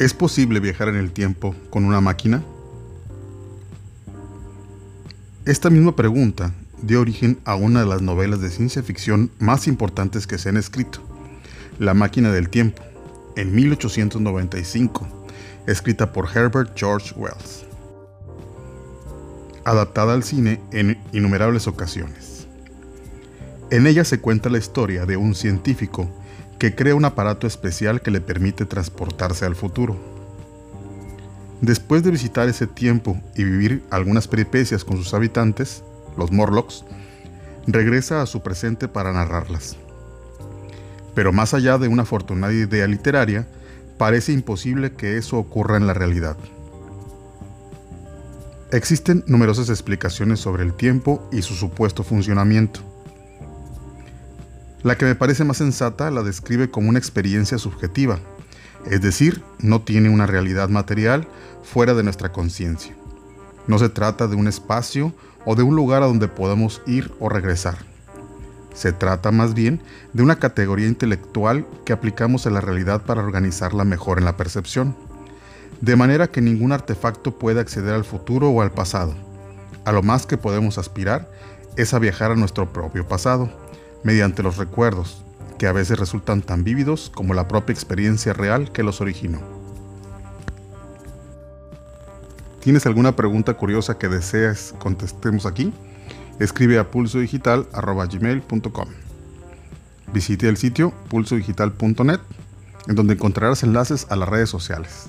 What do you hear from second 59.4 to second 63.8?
no tiene una realidad material fuera de nuestra conciencia. No